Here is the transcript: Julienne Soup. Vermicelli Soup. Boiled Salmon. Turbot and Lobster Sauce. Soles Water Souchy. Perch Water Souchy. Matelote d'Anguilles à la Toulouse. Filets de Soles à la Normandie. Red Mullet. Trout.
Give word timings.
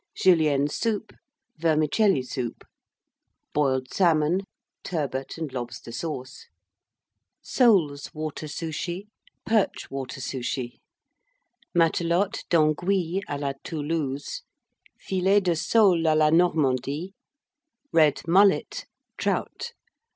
Julienne 0.15 0.67
Soup. 0.67 1.13
Vermicelli 1.59 2.23
Soup. 2.23 2.63
Boiled 3.53 3.93
Salmon. 3.93 4.41
Turbot 4.83 5.37
and 5.37 5.53
Lobster 5.53 5.91
Sauce. 5.91 6.47
Soles 7.43 8.11
Water 8.11 8.47
Souchy. 8.47 9.09
Perch 9.45 9.91
Water 9.91 10.19
Souchy. 10.19 10.79
Matelote 11.77 12.45
d'Anguilles 12.49 13.21
à 13.29 13.39
la 13.39 13.53
Toulouse. 13.63 14.41
Filets 14.99 15.39
de 15.41 15.53
Soles 15.55 16.07
à 16.07 16.17
la 16.17 16.31
Normandie. 16.31 17.13
Red 17.93 18.23
Mullet. 18.27 18.85
Trout. 19.19 19.73